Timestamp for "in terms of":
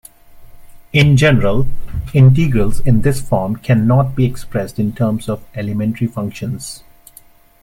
4.79-5.45